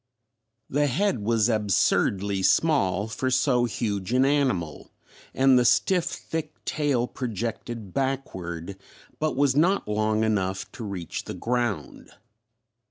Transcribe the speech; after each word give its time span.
The 0.67 0.87
head 0.87 1.19
was 1.19 1.47
absurdly 1.47 2.41
small 2.41 3.07
for 3.07 3.29
so 3.29 3.65
huge 3.65 4.13
an 4.13 4.25
animal, 4.25 4.89
and 5.31 5.59
the 5.59 5.63
stiff 5.63 6.05
thick 6.05 6.55
tail 6.65 7.05
projected 7.05 7.93
backward 7.93 8.77
but 9.19 9.35
was 9.37 9.55
not 9.55 9.87
long 9.87 10.23
enough 10.23 10.71
to 10.71 10.83
reach 10.83 11.25
the 11.25 11.35
ground. 11.35 12.09